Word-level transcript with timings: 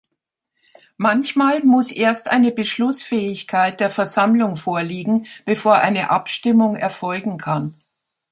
Manchmal 0.97 1.63
muss 1.63 1.91
erst 1.91 2.31
eine 2.31 2.49
Beschlussfähigkeit 2.51 3.79
der 3.79 3.91
Versammlung 3.91 4.55
vorliegen, 4.55 5.27
bevor 5.45 5.75
eine 5.77 6.09
Abstimmung 6.09 6.75
erfolgen 6.75 7.37
kann. 7.37 7.75